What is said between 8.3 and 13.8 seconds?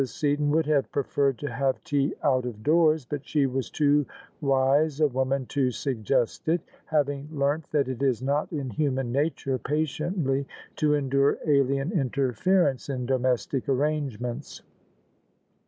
in human nature patiently to endure alien interference in domestic